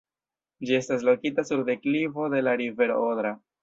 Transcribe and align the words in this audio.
Ĝi 0.69 0.77
estas 0.77 1.05
lokita 1.11 1.47
sur 1.51 1.63
deklivo 1.71 2.29
de 2.37 2.45
la 2.49 2.61
rivero 2.67 3.03
Odra. 3.15 3.41